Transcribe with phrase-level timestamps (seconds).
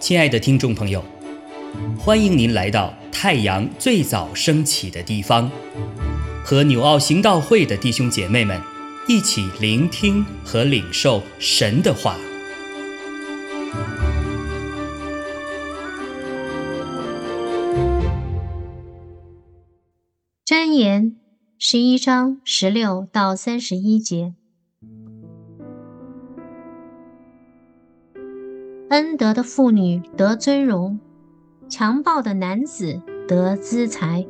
[0.00, 1.04] 亲爱的听众朋友，
[1.96, 5.48] 欢迎您来到太阳最早升起的地方，
[6.44, 8.60] 和纽奥行道会的弟兄姐妹们
[9.06, 12.16] 一起聆听和领受神的话。
[20.44, 21.14] 箴言
[21.58, 24.34] 十一章十六到三十一节。
[28.90, 30.98] 恩德的妇女得尊荣，
[31.68, 34.26] 强暴的男子得资财。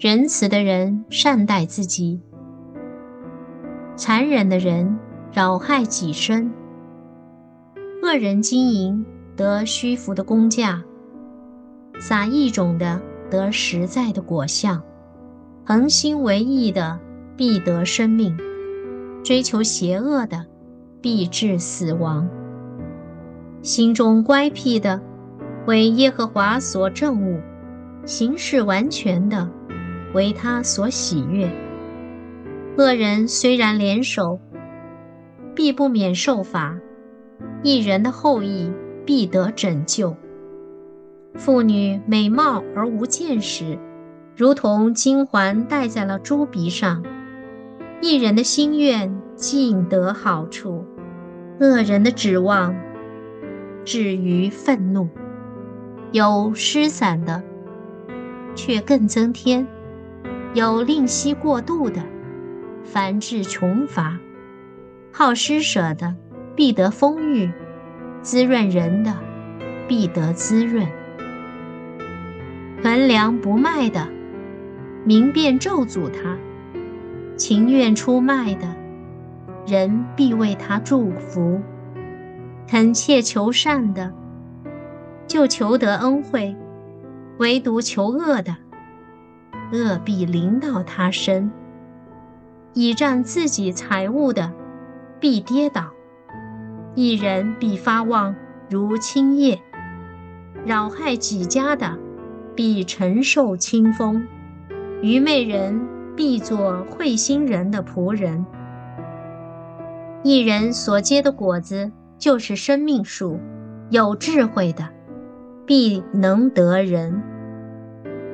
[0.00, 2.20] 仁慈的人善待自己，
[3.94, 4.98] 残忍的人
[5.32, 6.52] 扰害己身。
[8.02, 10.82] 恶人经营得虚浮的工价，
[12.00, 14.82] 撒异种的得实在的果相。
[15.64, 16.98] 恒心为义的
[17.36, 18.36] 必得生命，
[19.22, 20.46] 追求邪恶的
[21.00, 22.28] 必致死亡。
[23.62, 25.00] 心中乖僻的，
[25.66, 27.40] 为耶和华所憎恶；
[28.04, 29.48] 行事完全的，
[30.12, 31.48] 为他所喜悦。
[32.76, 34.40] 恶人虽然联手，
[35.54, 36.76] 必不免受罚；
[37.62, 38.72] 一人的后裔
[39.06, 40.16] 必得拯救。
[41.36, 43.78] 妇女美貌而无见识，
[44.36, 47.04] 如同金环戴在了猪鼻上。
[48.00, 50.84] 一人的心愿尽得好处，
[51.60, 52.74] 恶人的指望。
[53.84, 55.08] 至于愤怒，
[56.12, 57.42] 有失散的，
[58.54, 59.66] 却更增添；
[60.54, 62.00] 有吝惜过度的，
[62.84, 64.18] 凡至穷乏；
[65.10, 66.14] 好施舍的，
[66.54, 67.50] 必得丰裕；
[68.22, 69.16] 滋润人的，
[69.88, 70.86] 必得滋润；
[72.84, 74.06] 衡量不卖的，
[75.04, 76.36] 明便咒诅他；
[77.36, 78.76] 情愿出卖的，
[79.66, 81.60] 人必为他祝福。
[82.66, 84.12] 恳切求善的，
[85.26, 86.56] 就求得恩惠；
[87.38, 88.56] 唯独求恶的，
[89.72, 91.50] 恶必临到他身。
[92.72, 94.50] 倚仗自己财物的，
[95.20, 95.90] 必跌倒；
[96.94, 98.34] 一人必发旺
[98.70, 99.58] 如青叶；
[100.64, 101.98] 扰害几家的，
[102.54, 104.22] 必承受清风；
[105.02, 105.86] 愚昧人
[106.16, 108.46] 必做会心人的仆人。
[110.22, 111.92] 一人所结的果子。
[112.22, 113.40] 就是生命树，
[113.90, 114.88] 有智慧的
[115.66, 117.20] 必能得人。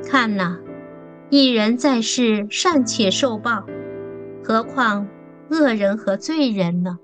[0.04, 0.58] 看呐，
[1.30, 3.64] 一人在世尚且受报，
[4.44, 5.08] 何况
[5.48, 6.98] 恶人和罪人呢？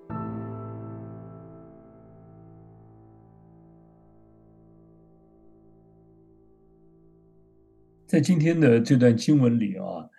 [8.05, 10.11] 在今天的这段经文里啊。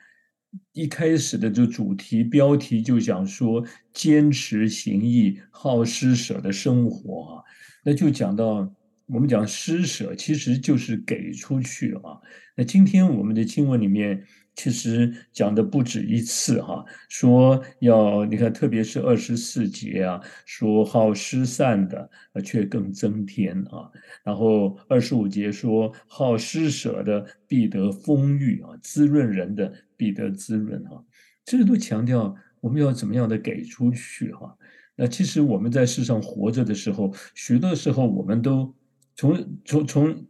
[0.73, 7.43] 一开始的这主题标题就讲说坚持行义、好施舍的生活啊，
[7.83, 8.69] 那就讲到
[9.07, 12.19] 我们讲施舍其实就是给出去啊。
[12.55, 14.23] 那今天我们的经文里面
[14.55, 22.09] 其实讲的不止一次哈，说要你看，特别是二十四节啊，说好施散的
[22.43, 23.91] 却更增添啊。
[24.23, 29.71] 然后二十五节说好施舍的必得丰裕啊，滋润人的。
[29.97, 31.01] 必得滋润哈，
[31.45, 34.53] 这个都强调我们要怎么样的给出去哈。
[34.93, 38.75] 那其实我们在世上活着的时候，许多时候我们都
[39.15, 40.25] 从从从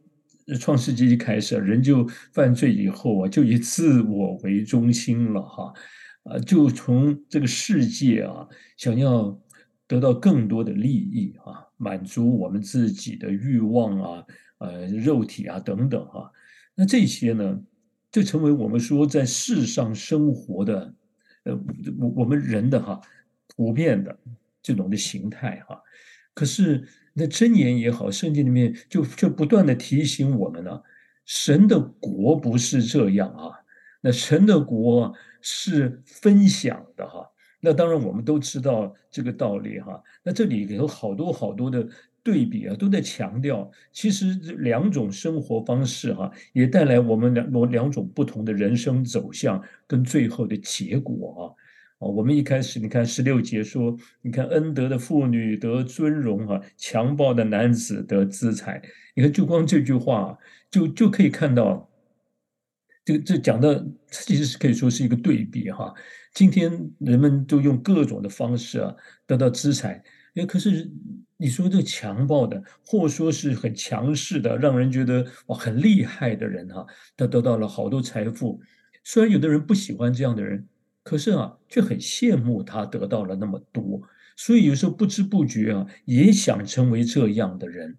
[0.59, 5.73] 创世纪一开始，人就犯罪以后啊，就以自我为中心了哈，
[6.23, 8.47] 啊，就从这个世界啊，
[8.77, 9.39] 想要
[9.87, 14.25] 得到更多的利益啊，满足我们自己的欲望啊，
[14.59, 16.31] 呃，肉体啊等等哈。
[16.75, 17.61] 那这些呢？
[18.11, 20.93] 就成为我们说在世上生活的，
[21.43, 21.53] 呃，
[21.99, 23.01] 我我们人的哈
[23.57, 24.17] 普遍的
[24.61, 25.77] 这种的形态哈。
[26.33, 30.81] 可是那箴言也好，圣经里面就就不断的提醒我们呢，
[31.25, 33.51] 神的国不是这样啊。
[34.01, 37.31] 那神的国是分享的哈。
[37.61, 40.03] 那当然我们都知道这个道理哈。
[40.23, 41.87] 那这里有好多好多的。
[42.25, 51.53] 对比啊，都在强调，其实两种生活方式哈，也带来我们两两两种不同的人生走向跟最后的结果啊。
[51.99, 58.81] 哦，我们一开始你看十六节说，你看恩德的妇女得尊荣哈，强暴的男子得资财。
[59.15, 60.37] 你看就光这句话，
[60.69, 61.89] 就就可以看到，
[63.05, 65.93] 这这讲的其实是可以说是一个对比哈。
[66.33, 68.93] 今天人们都用各种的方式啊
[69.25, 70.03] 得到资财，
[70.35, 70.91] 哎，可是。
[71.37, 76.85] 你说这个强暴的，或说是很强势的，让人觉得哇很厉害的人哈，
[77.17, 78.57] 他得到了好多财富。
[79.03, 80.65] 虽然有的人不喜欢这样的人，
[81.05, 84.01] 可是啊，却很羡慕他得到了那么多，
[84.35, 87.95] 所以有时候不知不觉啊，也想成为这样的人。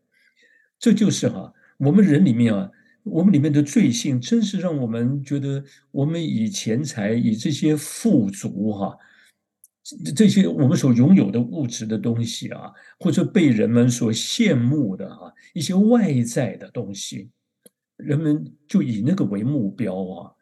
[0.77, 2.69] 这就是哈，我们人里面啊，
[3.05, 5.63] 我们里面的罪性，真是让我们觉得，
[5.93, 8.99] 我们以钱财、以这些富足哈，
[10.17, 17.31] 这些我们所拥有的物质的东西啊，或者被人们所羡慕的哈，一些外在的东西，
[17.97, 20.36] 人们就以那个为目标啊。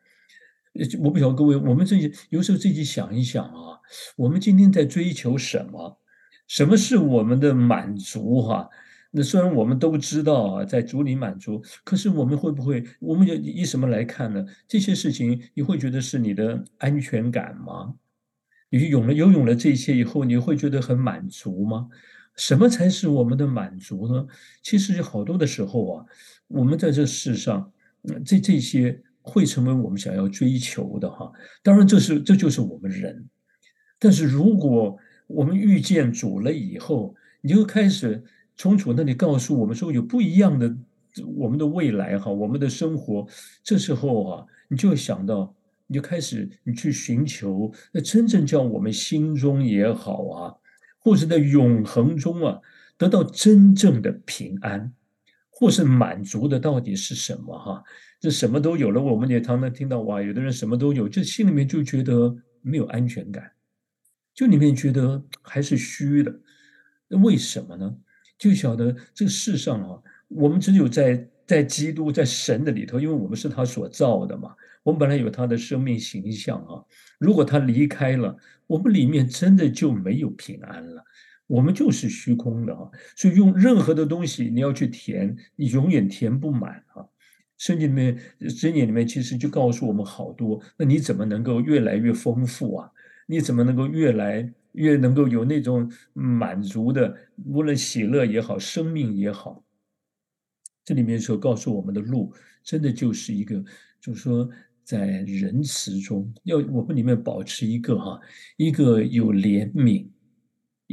[1.00, 3.78] 我不晓得各位，我们自己有时候自己想一想啊，
[4.16, 5.98] 我们今天在追求什么？
[6.48, 8.42] 什么是我们的满足？
[8.42, 8.68] 哈？
[9.12, 14.44] 那虽然我们都知道啊，在主里满足，可是我们会不会，我们以什么来看呢？
[14.66, 17.94] 这些事情你会觉得是你的安全感吗？
[18.70, 21.88] 你有了游泳了这些以后，你会觉得很满足吗？
[22.34, 24.26] 什么才是我们的满足呢？
[24.60, 26.06] 其实好多的时候啊，
[26.48, 27.72] 我们在这世上，
[28.26, 31.32] 这这些会成为我们想要追求的哈。
[31.64, 33.28] 当然，这是这就是我们人。
[33.98, 38.22] 但是如果我们遇见主了以后，你就开始。
[38.56, 40.72] 从主那里告诉我们说有不一样的
[41.36, 43.26] 我们的未来哈，我们的生活，
[43.64, 45.52] 这时候啊，你就会想到，
[45.88, 50.54] 你就开始你去寻求那真正叫我们心中也好啊，
[51.00, 52.60] 或者在永恒中啊，
[52.96, 54.92] 得到真正的平安，
[55.56, 57.82] 或是满足的到底是什么哈？
[58.20, 63.52] 这什么都有了，我们也常常听到哇，有的人什么都有，就心里面就觉得没有安全感，
[64.34, 66.34] 就里面觉得还是虚的，
[67.06, 67.96] 那为什么呢？
[68.36, 76.82] 就晓得这个世上啊，我们只有在在基督在神的里头，因为我们是他所造的嘛，我们本来有他的生命形象啊。
[77.18, 78.36] 如果他离开了，
[78.66, 81.04] 我们里面真的就没有平安了，
[81.46, 82.90] 我们就是虚空的啊。
[83.16, 87.06] 所以用任何的东西你要去填，你永远填不满啊。
[87.56, 88.18] 圣经里面、
[88.58, 92.90] 真言里面其实就告诉我们好多，那你怎么能够越来越丰富啊？
[93.26, 94.52] 你怎么能够越来？
[94.74, 99.64] 越能够有那种满足的，无论喜乐也好，生命也好，
[100.84, 103.64] 这里面所告诉我们的路，真的就是一个，
[104.00, 104.50] 就是说，
[104.82, 108.20] 在仁慈中，要我们里面保持一个哈，
[108.56, 110.08] 一个有怜悯、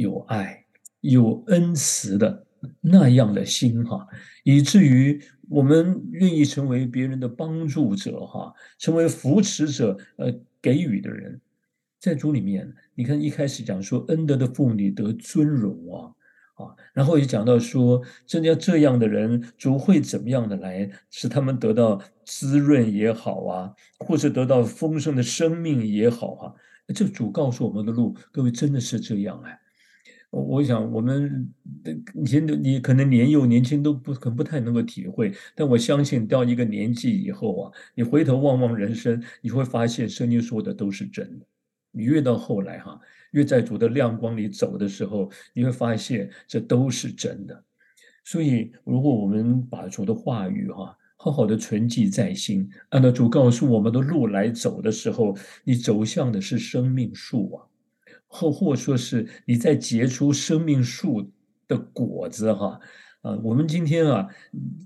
[0.02, 0.66] 有爱、
[1.00, 2.46] 有恩慈的
[2.82, 4.08] 那样的心哈，
[4.44, 11.40] 以至于我们愿意成为别人的帮助者哈，成为扶持者，呃，给予的人。
[12.00, 16.10] 在主里面，你看一开始讲说恩德的妇女得尊荣啊，
[16.56, 26.54] 啊，然后也讲到说，真要这样的人，主会怎么样的来使他们得到滋润也好啊，或者得到丰盛的生命也好啊，
[26.96, 29.61] 这主告诉我们的路，各位真的是这样哎。
[30.32, 31.54] 我我想我们
[32.16, 41.46] 以前的你可能年幼年轻都不可不太能够体会，但我相信到一个年纪以后啊，你回头望望人生，你会发现圣经说的都是真的。
[41.92, 42.98] 你越到后来哈，
[43.32, 47.64] 越在主的亮光里走的时候，你会发现这都是真的。
[48.24, 55.36] 所以，如果我们把主的话语哈好好的存记在心，按照主告诉我们的路来走的时候，
[55.66, 57.68] 你走向的是生命树啊，
[58.32, 61.30] 或或说是你在结出生命树
[61.68, 62.80] 的果子哈。
[63.22, 64.28] 啊，我们今天啊，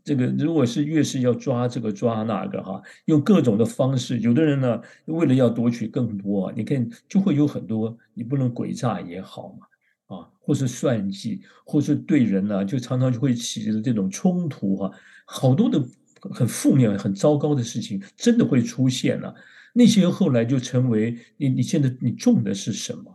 [0.03, 14.91] 这个如果是越是要抓这个抓那个哈，用各种的方式，有的人呢，为了要夺取更多，你看就会有很多，你不能诡诈也好嘛，啊，或是算计，或是对人呢，就常常就会起这种冲突哈，
[15.25, 15.81] 好多的
[16.19, 19.33] 很负面、很糟糕的事情，真的会出现了。
[19.71, 23.14] 那些后来就成为你，你现在你种的是什么，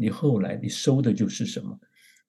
[0.00, 1.78] 你后来你收的就是什么。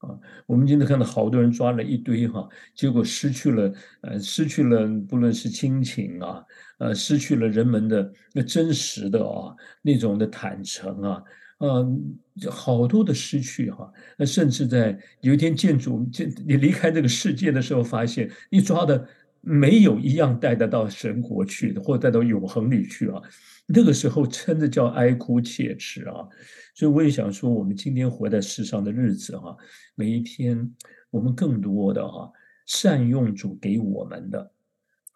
[0.01, 0.09] 啊，
[0.47, 6.43] 我们今天看到好多人抓了一堆哈，结果失去了，呃，失去了不论是亲情啊，
[6.79, 11.23] 呃，失去了人们的那真实的啊那种的坦诚啊，
[11.59, 12.17] 嗯，
[12.49, 19.07] 好多的失去哈，那甚至在有一天建筑建你离开这个世界的时候，发现你抓的
[19.41, 23.21] 没有一样带得到神国去的，或带到永恒里去啊，
[23.65, 26.27] 那个时候真的叫哀哭切齿啊。
[26.75, 29.57] 所以我也想说，我们今天活在世上的日子哈，
[29.95, 30.71] 每一天
[31.09, 32.31] 我们更多的哈，
[32.65, 34.51] 善用主给我们的，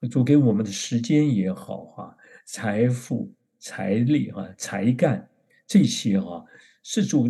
[0.10, 5.30] 主给我们的时间也好哈，财富、财力哈、才干
[5.66, 6.44] 这些哈，
[6.84, 7.30] 是主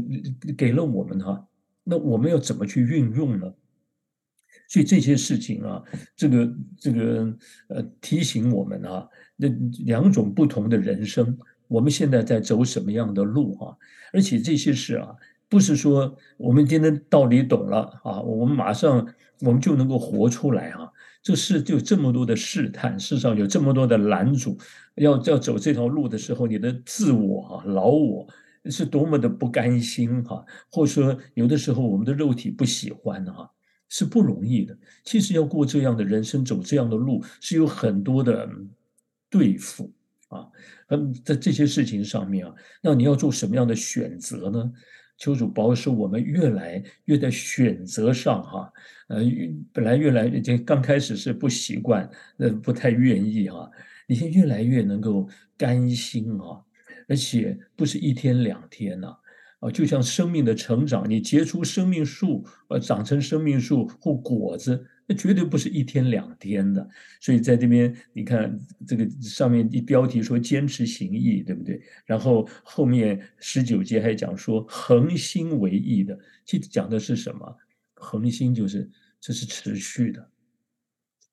[0.57, 1.47] 给了我们哈，
[1.83, 3.53] 那我们要怎么去运用呢？
[4.67, 5.81] 所以这些事情啊，
[6.15, 7.33] 这个这个
[7.69, 9.47] 呃，提醒我们啊，那
[9.85, 11.37] 两种不同的人生。
[11.67, 13.75] 我们现在在走什么样的路啊？
[14.13, 15.15] 而且这些事啊，
[15.49, 19.07] 不是说我们今天道理懂了啊，我们马上
[19.41, 20.89] 我们就能够活出来啊。
[21.23, 24.55] 这事就这么多的试探，世上有这么多的拦阻，
[24.93, 28.27] 要要走这条路的时候，你的自我啊、老我
[28.65, 33.51] 是多么的不甘心哈，或者说有的时候我们的肉体不喜欢哈，
[33.95, 34.77] 是不容易的。
[35.05, 38.49] 其实要过这样的人生，走这样的路，是有很多的
[39.29, 39.89] 对付
[40.27, 40.45] 啊。
[40.89, 44.73] 嗯，在这些事情上面啊，那你要做什么样的选择呢？
[45.17, 48.73] 求主保守我们越来越在选择上哈，
[49.07, 49.21] 呃，
[49.71, 53.71] 本来越来越刚开始是不习惯，呃，不太愿意哈，
[54.07, 55.25] 你现在越来越能够
[55.57, 56.59] 甘心啊，
[57.07, 59.15] 而且不是一天两天呐，
[59.71, 64.85] 就像生命的成长，你结出生命树，呃，长成生命树或果子。
[65.07, 66.89] 那绝对不是一天两天的，
[67.21, 71.79] 所以在这边你看这个上面一标题说坚持行义，对不对？
[72.07, 77.55] 然后后面十九节还讲说恒心为义的，其实讲的是什么？
[77.93, 78.89] 恒心就是
[79.21, 80.27] 这是持续的，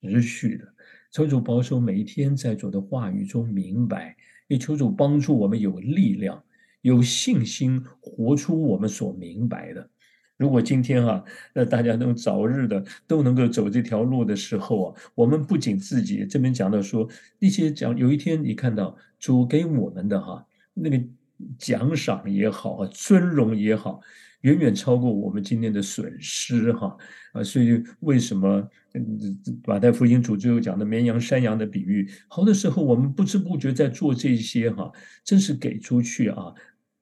[0.03, 0.69] 持续的。
[1.11, 4.15] 求主保守每一天在主的话语中明白，
[4.49, 6.45] 也求主帮助我们有力量、
[6.83, 9.89] 有信心活出我们所明白的。
[10.37, 11.25] 如果今天哈，
[11.55, 17.09] 那大家能早日的都能够走这条路的时候啊，我们不仅自己这边讲到说，
[17.39, 21.01] 那些讲有一天你看到主给我们的哈那个
[21.59, 24.01] 奖赏也好啊，尊荣也好，
[24.41, 26.97] 远远超过我们今天的损失哈
[27.35, 28.69] 啊，所以为什么
[29.65, 34.91] 马太福音主最后讲的绵羊山羊的比喻，好多时候我们不知不觉在做这些哈，
[35.23, 36.53] 真是给出去啊，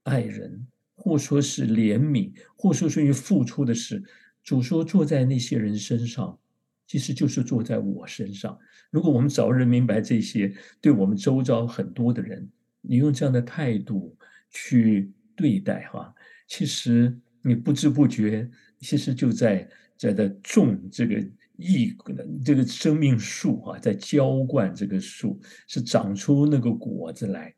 [0.05, 0.67] 爱人。
[1.03, 4.05] 或说是怜悯，或说是于付出的事，
[4.45, 6.39] 主说坐在那些人身上，
[6.87, 8.59] 其实就是坐在我身上。
[8.91, 12.47] 如果我们早日明白这些，对我们周遭很多的人，
[12.83, 14.15] 你用这样的态度
[14.51, 16.15] 去对待哈，
[16.47, 18.47] 其实你不知不觉，
[18.81, 19.67] 其实就在
[19.97, 21.19] 在在种这个
[21.57, 21.97] 义
[22.45, 27.55] 这个生命树啊，在浇灌这个树，是长出那个果子来。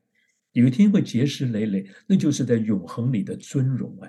[0.52, 4.08] 有一天会结实累累，那就是在永恒里的尊荣啊！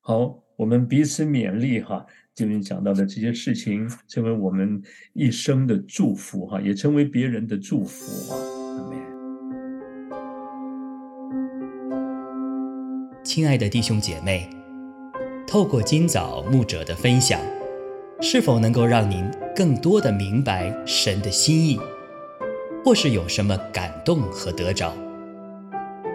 [0.00, 2.06] 好，我们彼此勉励哈，
[2.36, 4.80] 今天讲到的这些事情，成为我们
[5.12, 8.38] 一生的祝福哈，也成为别人的祝福啊！
[13.24, 14.48] 亲爱的弟兄姐妹，
[15.48, 17.40] 透过今早牧者的分享，
[18.20, 21.76] 是否能够让您更多的明白神的心意，
[22.84, 24.96] 或是有什么感动和得着？